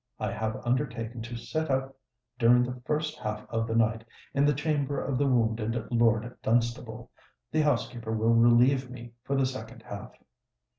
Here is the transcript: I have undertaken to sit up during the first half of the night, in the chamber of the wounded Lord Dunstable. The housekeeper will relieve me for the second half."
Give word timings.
I 0.19 0.31
have 0.31 0.55
undertaken 0.65 1.21
to 1.21 1.35
sit 1.37 1.69
up 1.69 1.95
during 2.39 2.63
the 2.63 2.81
first 2.85 3.19
half 3.19 3.45
of 3.51 3.67
the 3.67 3.75
night, 3.75 4.03
in 4.33 4.45
the 4.45 4.53
chamber 4.55 4.99
of 4.99 5.19
the 5.19 5.27
wounded 5.27 5.75
Lord 5.91 6.35
Dunstable. 6.41 7.11
The 7.51 7.61
housekeeper 7.61 8.11
will 8.11 8.33
relieve 8.33 8.89
me 8.89 9.11
for 9.23 9.35
the 9.35 9.45
second 9.45 9.83
half." 9.83 10.13